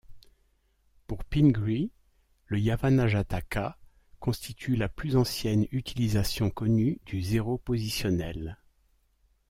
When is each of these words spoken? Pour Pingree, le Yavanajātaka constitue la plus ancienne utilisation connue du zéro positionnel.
Pour 1.05 1.23
Pingree, 1.23 1.91
le 2.47 2.57
Yavanajātaka 2.59 3.77
constitue 4.19 4.75
la 4.75 4.89
plus 4.89 5.15
ancienne 5.15 5.67
utilisation 5.71 6.49
connue 6.49 6.99
du 7.05 7.21
zéro 7.21 7.59
positionnel. 7.59 8.57